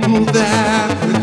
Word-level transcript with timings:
people 0.00 0.24
that 0.24 1.21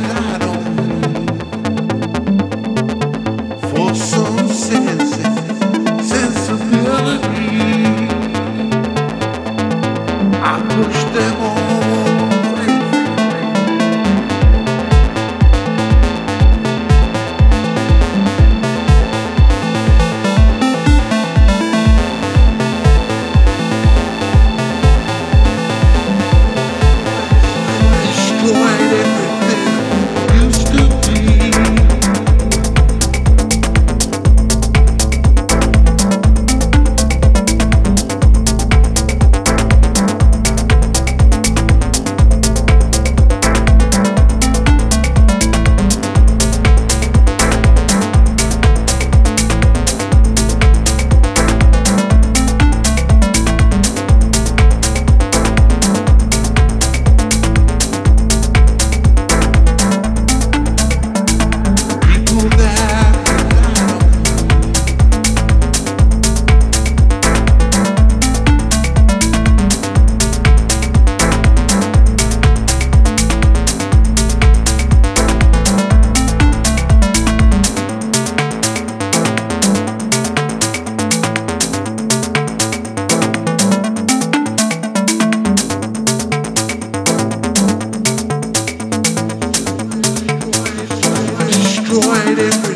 it. 92.42 92.69